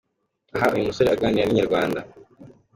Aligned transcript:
Aha 0.55 0.67
uyu 0.75 0.87
musore 0.89 1.09
aganira 1.11 1.45
na 1.45 1.51
Inyarwanda. 1.53 1.99